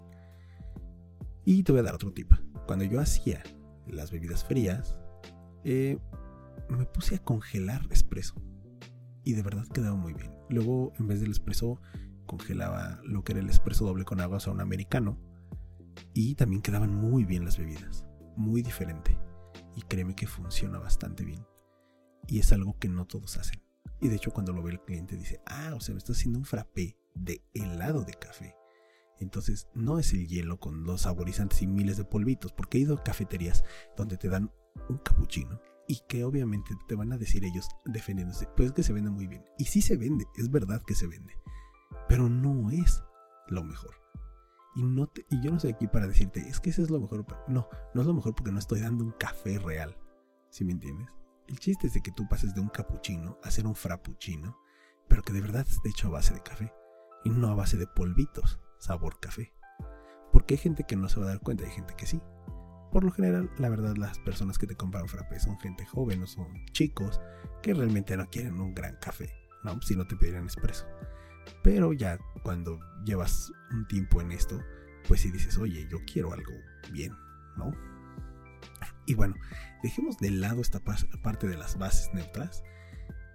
[1.43, 2.31] Y te voy a dar otro tip.
[2.65, 3.41] Cuando yo hacía
[3.87, 4.97] las bebidas frías,
[5.63, 5.97] eh,
[6.69, 8.35] me puse a congelar espresso.
[9.23, 10.31] Y de verdad quedaba muy bien.
[10.49, 11.81] Luego, en vez del espresso,
[12.25, 15.17] congelaba lo que era el espresso doble con agua, o sea, un americano.
[16.13, 18.05] Y también quedaban muy bien las bebidas.
[18.35, 19.17] Muy diferente.
[19.75, 21.45] Y créeme que funciona bastante bien.
[22.27, 23.61] Y es algo que no todos hacen.
[24.01, 26.39] Y de hecho, cuando lo ve el cliente, dice: Ah, o sea, me está haciendo
[26.39, 28.55] un frappé de helado de café.
[29.19, 32.95] Entonces no es el hielo con los saborizantes y miles de polvitos, porque he ido
[32.95, 33.63] a cafeterías
[33.95, 34.51] donde te dan
[34.89, 39.09] un capuchino y que obviamente te van a decir ellos defendiéndose, pues que se vende
[39.09, 39.43] muy bien.
[39.57, 41.33] Y sí se vende, es verdad que se vende,
[42.07, 43.01] pero no es
[43.47, 43.95] lo mejor.
[44.77, 47.25] Y, no y yo no estoy aquí para decirte, es que ese es lo mejor.
[47.47, 49.97] No, no es lo mejor porque no estoy dando un café real.
[50.51, 51.07] ¿Sí me entiendes?
[51.47, 54.55] El chiste es de que tú pases de un cappuccino a ser un frappuccino,
[55.07, 56.71] pero que de verdad esté hecho a base de café
[57.23, 59.51] y no a base de polvitos, sabor café.
[60.31, 62.21] Porque hay gente que no se va a dar cuenta, hay gente que sí.
[62.91, 66.27] Por lo general, la verdad, las personas que te compran frappé son gente joven o
[66.27, 67.19] son chicos
[67.63, 69.81] que realmente no quieren un gran café, ¿no?
[69.81, 70.85] Si no te pedirían expreso.
[71.63, 74.61] Pero ya cuando llevas un tiempo en esto,
[75.07, 76.53] pues si dices, oye, yo quiero algo
[76.91, 77.13] bien,
[77.57, 77.71] ¿no?
[79.05, 79.35] Y bueno,
[79.83, 82.63] dejemos de lado esta parte de las bases neutras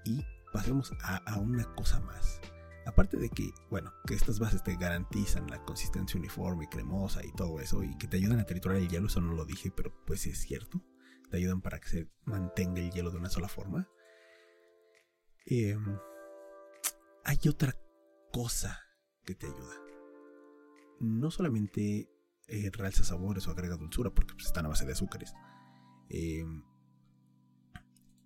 [0.04, 0.22] y
[0.52, 2.40] pasemos a, una cosa más.
[2.84, 7.32] Aparte de que, bueno, que estas bases te garantizan la consistencia uniforme, y cremosa y
[7.32, 9.92] todo eso, y que te ayudan a triturar el hielo, eso no lo dije, pero
[10.04, 10.82] pues es cierto.
[11.30, 13.88] Te ayudan para que se mantenga el hielo de una sola forma.
[15.46, 15.98] Em,
[17.24, 17.74] hay otra
[18.32, 18.80] cosa
[19.24, 19.74] que te ayuda.
[21.00, 22.10] No solamente
[22.48, 25.34] eh, realza sabores o agrega dulzura, porque pues, están a base de azúcares.
[26.08, 26.64] Em,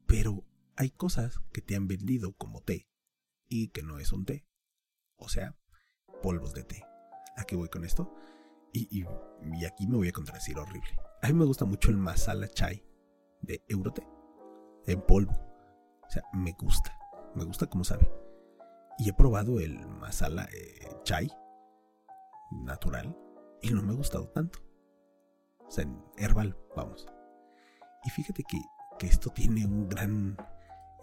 [0.06, 0.44] pero
[0.76, 2.88] hay cosas que te han vendido como té
[3.48, 4.46] y que no es un té.
[5.16, 5.56] O sea,
[6.22, 6.82] polvos de té.
[7.36, 8.14] ¿A qué voy con esto?
[8.72, 9.04] Y,
[9.66, 10.90] aquí me voy a contradecir horrible.
[11.22, 12.84] A mí me gusta mucho el masala chai
[13.40, 14.06] de Euroté
[14.86, 15.32] en polvo.
[16.06, 16.96] O sea, me gusta.
[17.34, 18.10] Me gusta como sabe.
[18.98, 21.30] Y he probado el masala eh, chai
[22.50, 23.16] natural
[23.62, 24.60] y no me ha gustado tanto.
[25.66, 27.06] O sea, en herbal, vamos.
[28.04, 28.58] Y fíjate que,
[28.98, 30.36] que esto tiene un gran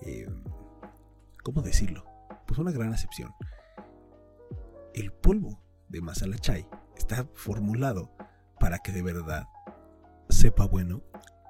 [0.01, 0.27] eh,
[1.43, 2.05] ¿cómo decirlo?
[2.47, 3.33] Pues una gran acepción.
[4.93, 8.15] El polvo de masala chai está formulado
[8.59, 9.47] para que de verdad
[10.29, 11.03] sepa bueno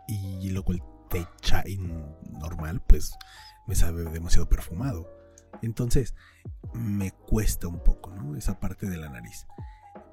[0.08, 3.16] y luego el té chai normal pues
[3.68, 5.10] me sabe demasiado perfumado.
[5.64, 6.14] Entonces
[6.74, 8.36] me cuesta un poco, ¿no?
[8.36, 9.48] Esa parte de la nariz.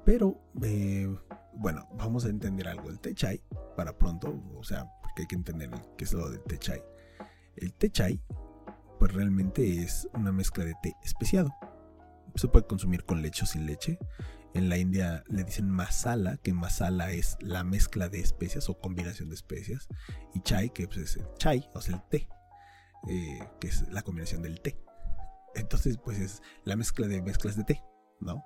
[0.05, 1.13] Pero, eh,
[1.53, 2.89] bueno, vamos a entender algo.
[2.89, 3.43] El té chai,
[3.75, 6.81] para pronto, o sea, porque hay que entender qué es lo del té chai.
[7.57, 8.21] El té chai,
[8.97, 11.53] pues realmente es una mezcla de té especiado.
[12.35, 13.99] Se puede consumir con leche o sin leche.
[14.53, 19.27] En la India le dicen masala, que masala es la mezcla de especias o combinación
[19.27, 19.89] de especias.
[20.33, 22.29] Y chai, que pues, es el chai, o sea, el té,
[23.09, 24.81] eh, que es la combinación del té.
[25.55, 27.83] Entonces, pues es la mezcla de mezclas de té,
[28.19, 28.45] ¿no?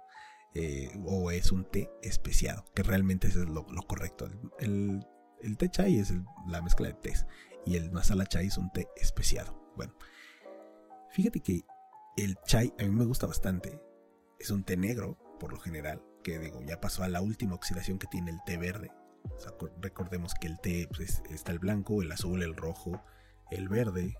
[0.53, 4.29] Eh, o es un té especiado, que realmente es lo, correcto.
[4.59, 5.05] El,
[5.41, 6.13] el, té chai es
[6.47, 7.25] la mezcla de tés
[7.65, 9.53] y el masala chai es un té especiado.
[9.75, 9.93] Bueno,
[11.09, 11.65] fíjate que
[12.15, 13.81] el chai a mí me gusta bastante.
[14.39, 17.99] Es un té negro, por lo general, que digo, ya pasó a la última oxidación
[17.99, 18.91] que tiene el té verde.
[19.81, 23.03] recordemos que el té pues, está el blanco, el azul, el rojo,
[23.51, 24.15] el verde,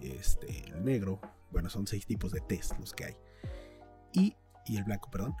[0.00, 1.20] este, el negro.
[1.50, 3.16] Bueno, son seis tipos de tés los que hay.
[4.12, 5.34] Y, y el blanco, perdón.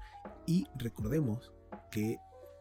[0.46, 1.52] Y recordemos
[1.90, 2.18] que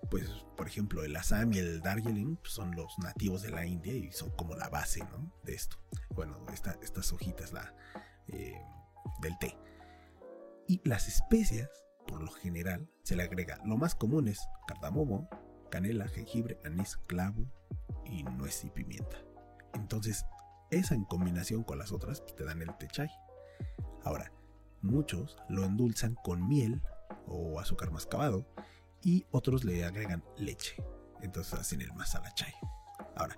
[0.10, 3.94] pues por ejemplo el Assam y el Darjeeling pues, son los nativos de la India
[3.94, 5.32] y son como la base ¿no?
[5.44, 5.78] de esto.
[6.16, 6.38] Bueno,
[6.82, 7.74] estas hojitas la,
[8.28, 8.62] eh,
[9.22, 9.58] del té.
[10.68, 11.70] Y las especias,
[12.08, 15.30] por lo general, se le agrega lo más común es cardamomo,
[15.70, 17.46] canela, jengibre, anís, clavo
[18.06, 19.18] y nuez y pimienta.
[19.74, 20.26] Entonces,
[20.72, 23.10] esa en combinación con las otras pues, te dan el té chai.
[24.04, 24.32] Ahora,
[24.82, 26.82] muchos lo endulzan con miel
[27.28, 28.48] o azúcar mascabado
[29.02, 30.76] y otros le agregan leche.
[31.22, 32.54] Entonces hacen el masala chai.
[33.16, 33.38] Ahora,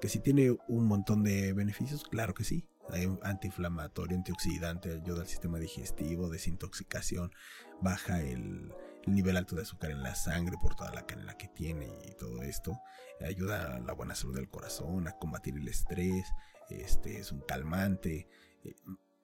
[0.00, 2.68] que si tiene un montón de beneficios, claro que sí.
[2.90, 7.32] Hay antiinflamatorio, antioxidante, ayuda al sistema digestivo, desintoxicación,
[7.80, 8.72] baja el,
[9.06, 12.42] nivel alto de azúcar en la sangre por toda la canela que tiene y todo
[12.42, 12.78] esto.
[13.20, 16.32] Ayuda a la buena salud del corazón, a combatir el estrés,
[16.68, 18.28] este es un calmante.
[18.64, 18.74] Eh,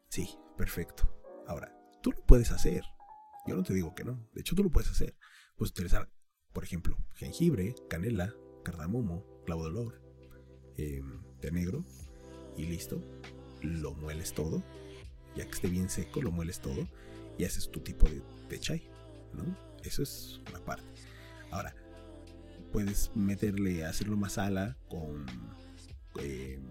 [0.08, 1.10] sí, perfecto.
[1.46, 2.84] Ahora, tú lo puedes hacer.
[3.46, 4.28] Yo no te digo que no.
[4.34, 5.16] De hecho, tú lo puedes hacer.
[5.56, 6.10] Puedes utilizar,
[6.52, 10.02] por ejemplo, jengibre, canela, cardamomo, clavo de olor,
[10.76, 11.84] em, té negro
[12.56, 13.02] y listo.
[13.62, 14.62] Lo mueles todo.
[15.36, 16.88] Ya que esté bien seco, lo mueles todo
[17.38, 18.90] y haces tu tipo de, de chai.
[19.32, 19.56] ¿no?
[19.82, 20.86] Eso es una parte.
[21.50, 21.74] Ahora,
[22.72, 25.26] puedes meterle, hacerlo masala con,
[26.20, 26.67] em,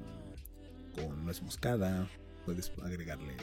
[0.97, 2.10] con nuez moscada.
[2.45, 3.36] Puedes agregarle,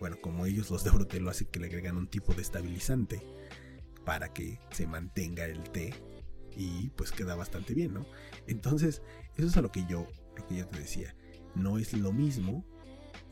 [0.00, 3.20] bueno, como ellos los de Brote lo hacen, que le agregan un tipo de estabilizante
[4.04, 5.92] para que se mantenga el té
[6.56, 8.06] y pues queda bastante bien, ¿no?
[8.46, 9.02] Entonces,
[9.36, 11.14] eso es a lo que yo, lo que yo te decía.
[11.54, 12.64] No es lo mismo,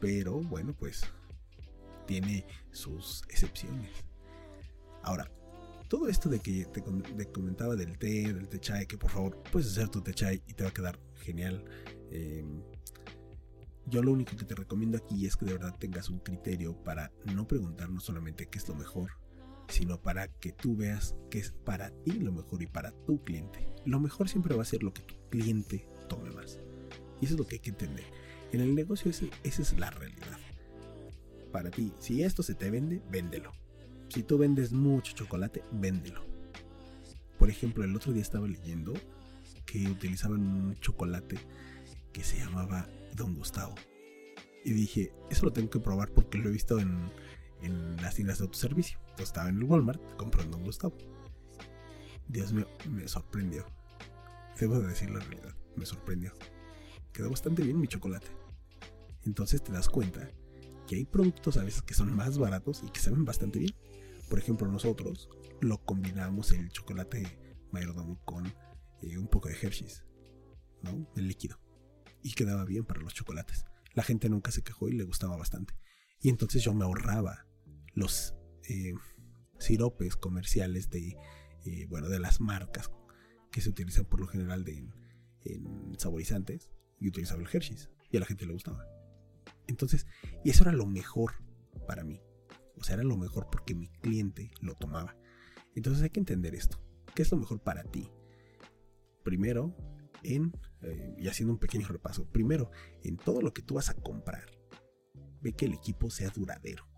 [0.01, 1.05] pero bueno, pues
[2.07, 3.91] tiene sus excepciones.
[5.03, 5.31] Ahora,
[5.89, 6.83] todo esto de que te,
[7.33, 10.13] comentaba del té, del té que por favor puedes hacer tu té
[10.47, 11.65] y te va a quedar genial.
[12.11, 12.63] Em,
[13.87, 17.13] yo lo único que te recomiendo aquí es que de verdad tengas un criterio para
[17.25, 19.13] no preguntarnos solamente qué es lo mejor,
[19.69, 23.67] sino para que tú veas que es para ti lo mejor y para tu cliente.
[23.85, 26.61] Lo mejor siempre va a ser lo que tu cliente tome más.
[27.21, 28.05] Y eso es lo que hay que entender.
[28.53, 30.39] En el negocio esa es la realidad.
[31.53, 33.53] Para ti, si esto se te vende, véndelo.
[34.09, 36.25] Si tú vendes mucho chocolate, véndelo.
[37.39, 38.95] Por ejemplo, el otro día estaba leyendo
[39.65, 41.39] que utilizaban un chocolate
[42.13, 43.75] que se llamaba Don Gustavo.
[44.65, 47.11] Y dije, eso lo tengo que probar porque lo he visto en,
[48.01, 48.99] las tiendas de autoservicio.
[49.19, 50.97] estaba en el Walmart comprando Don Gustavo.
[52.29, 53.67] Dios mío, me sorprendió.
[54.59, 56.33] Debo de decir la realidad, me sorprendió.
[57.13, 58.27] Quedó bastante bien mi chocolate.
[59.23, 60.31] Entonces te das cuenta
[60.87, 63.75] que hay productos a veces que son más baratos y que saben bastante bien.
[64.29, 65.29] Por ejemplo, nosotros
[65.61, 67.39] lo combinamos el chocolate
[67.71, 68.47] mayordomo con
[69.03, 70.05] eh, un poco de Hershey's,
[70.83, 71.07] ¿no?
[71.17, 71.59] El líquido.
[72.27, 73.67] Y quedaba bien para los chocolates.
[73.95, 75.79] La gente nunca se quejó y le gustaba bastante.
[76.21, 77.47] Y entonces yo me ahorraba
[77.95, 78.35] los
[78.69, 78.95] eh,
[79.61, 81.17] siropes comerciales de,
[81.65, 82.91] eh, bueno, de las marcas
[83.53, 84.91] que se utilizan por lo general de,
[85.45, 87.91] en, saborizantes y utilizaba el Hershey's.
[88.11, 88.85] Y a la gente le gustaba.
[89.69, 90.09] Entonces,
[90.43, 91.35] y eso era lo mejor
[91.87, 92.21] para mí.
[92.77, 95.17] O sea, era lo mejor porque mi cliente lo tomaba.
[95.77, 96.83] Entonces hay que entender esto.
[97.15, 98.11] ¿Qué es lo mejor para ti?
[99.23, 99.77] Primero,
[100.27, 102.71] eh, y haciendo un pequeño repaso, primero,
[103.03, 104.45] en todo lo que tú vas a comprar,
[105.41, 106.89] ve que el equipo sea duradero.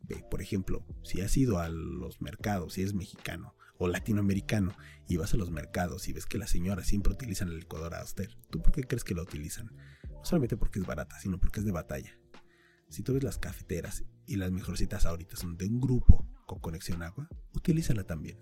[0.00, 4.74] Ve, por ejemplo, si has ido a los mercados, si es mexicano o latinoamericano,
[5.08, 8.36] y vas a los mercados y ves que las señoras siempre utilizan la licuadora Auster,
[8.50, 9.70] ¿tú por qué crees que la utilizan?
[10.10, 12.18] No solamente porque es barata, sino porque es de batalla.
[12.88, 17.02] Si tú ves las cafeteras y las mejorcitas ahorita son de un grupo con conexión
[17.02, 18.38] agua, utilízala también.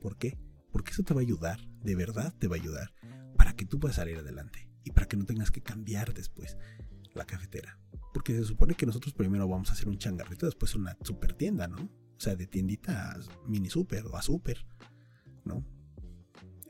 [0.00, 0.38] ¿Por qué?
[0.72, 2.92] Porque eso te va a ayudar, de verdad te va a ayudar,
[3.60, 6.56] que tú puedas salir adelante y para que no tengas que cambiar después
[7.12, 7.78] la cafetera.
[8.14, 11.68] Porque se supone que nosotros primero vamos a hacer un changarrito, después una super tienda,
[11.68, 11.76] ¿no?
[11.76, 14.64] O sea, de tiendita a mini super o a super,
[15.44, 15.62] ¿no?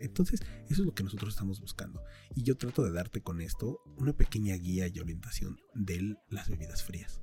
[0.01, 2.03] Entonces, eso es lo que nosotros estamos buscando.
[2.35, 6.83] Y yo trato de darte con esto una pequeña guía y orientación de las bebidas
[6.83, 7.21] frías.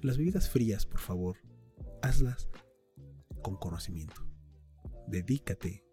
[0.00, 1.36] Las bebidas frías, por favor,
[2.00, 2.48] hazlas
[3.42, 4.26] con conocimiento.
[5.06, 5.84] Dedícate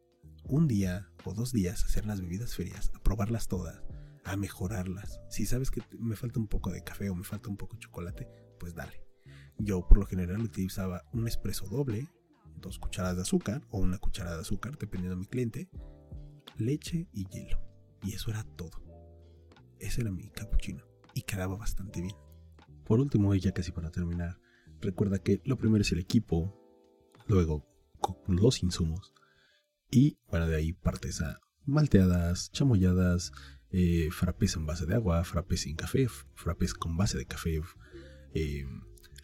[0.50, 3.84] un día o dos días hacer las bebidas frías, a probarlas todas,
[4.26, 5.22] a mejorarlas.
[5.30, 7.82] Si sabes que me falta un poco de café o me falta un poco de
[7.82, 8.28] chocolate,
[8.60, 9.06] pues dale.
[9.58, 12.08] Yo por lo general utilizaba un espresso doble,
[12.56, 15.70] dos cucharadas de azúcar o una cucharada de azúcar, dependiendo de mi cliente,
[16.58, 17.62] leche y hielo.
[18.04, 18.82] Y eso era todo.
[19.80, 20.84] Ese era mi cappuccino.
[21.14, 22.16] Y quedaba bastante bien.
[22.86, 24.40] Por último, y ya casi para terminar,
[24.82, 26.56] recuerda que lo primero es el equipo,
[27.28, 27.68] luego
[28.28, 29.14] los insumos,
[29.92, 33.32] y bueno, de ahí partes a malteadas, chamoyadas,
[33.72, 37.62] eh, frappés en base de agua, frappés sin café, frappés con base de café,
[38.34, 38.66] eh,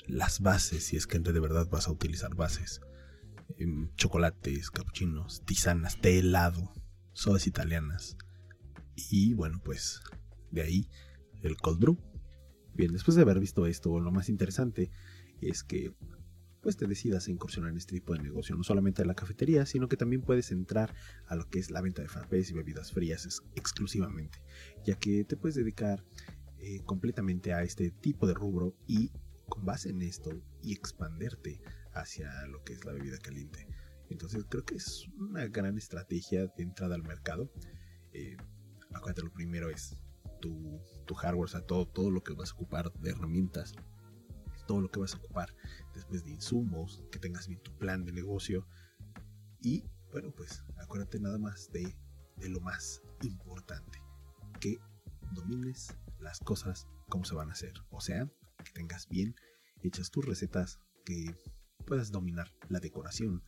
[0.08, 2.82] las bases, si es que de verdad vas a utilizar bases,
[3.58, 6.74] eh, chocolates, cappuccinos, tisanas, té helado,
[7.14, 8.18] sodas italianas.
[8.96, 10.02] Y bueno, pues
[10.52, 10.90] de ahí
[11.42, 11.98] el cold brew.
[12.74, 14.92] Bien, después de haber visto esto, lo más interesante
[15.42, 15.94] es que
[16.66, 19.68] pues te decidas a incursionar en este tipo de negocio, no solamente en la cafetería,
[19.68, 20.96] sino que también puedes entrar
[21.28, 24.40] a lo que es la venta de frappés y bebidas frías exclusivamente,
[24.84, 26.04] ya que te puedes dedicar
[26.58, 29.12] eh, completamente a este tipo de rubro y
[29.48, 30.32] con base en esto
[30.64, 31.62] y expanderte
[31.94, 33.68] hacia lo que es la bebida caliente.
[34.10, 37.52] Entonces creo que es una gran estrategia de entrada al mercado.
[38.12, 38.38] Eh,
[38.92, 40.00] acuérdate, lo primero es
[40.42, 40.82] tu,
[41.16, 43.76] hardware, o sea, todo, todo lo que vas a ocupar de herramientas,
[44.66, 45.56] todo lo que vas a ocupar
[45.94, 48.68] después de insumos, que tengas bien tu plan de negocio.
[49.62, 51.96] Y bueno, pues acuérdate nada más de,
[52.48, 54.00] lo más importante,
[54.60, 54.78] que
[55.34, 57.74] domines las cosas como se van a hacer.
[57.90, 58.30] O sea,
[58.64, 59.36] que tengas bien
[59.84, 61.36] hechas tus recetas, que
[61.86, 63.44] puedas dominar la decoración,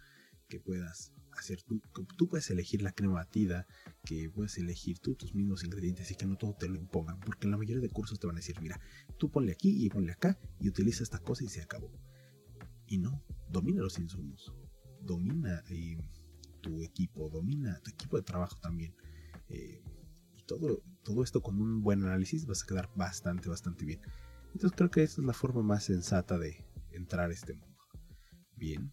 [0.47, 1.81] que puedas hacer tú,
[2.17, 3.67] tú puedes elegir la crema batida,
[4.03, 7.47] que puedes elegir tú tus mismos ingredientes y que no todo te lo impongan, porque
[7.47, 8.79] en la mayoría de cursos te van a decir, mira,
[9.17, 11.91] tú ponle aquí y ponle acá y utiliza esta cosa y se acabó.
[12.87, 14.53] Y no, domina los insumos,
[15.01, 15.97] domina eh,
[16.61, 18.95] tu equipo, domina tu equipo de trabajo también.
[19.49, 19.83] Eh,
[20.35, 24.01] y todo, todo esto con un buen análisis vas a quedar bastante, bastante bien.
[24.53, 27.77] Entonces creo que esa es la forma más sensata de entrar a este mundo.
[28.55, 28.91] Bien,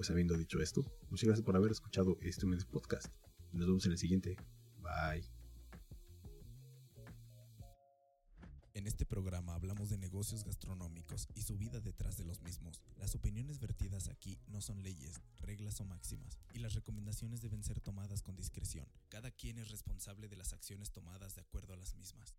[0.00, 3.12] pues habiendo dicho esto, muchas gracias por haber escuchado este humilde podcast.
[3.52, 4.34] Nos vemos en el siguiente.
[4.78, 5.30] Bye.
[8.72, 12.80] En este programa hablamos de negocios gastronómicos y su vida detrás de los mismos.
[12.96, 17.82] Las opiniones vertidas aquí no son leyes, reglas o máximas, y las recomendaciones deben ser
[17.82, 18.88] tomadas con discreción.
[19.10, 22.38] Cada quien es responsable de las acciones tomadas de acuerdo a las mismas.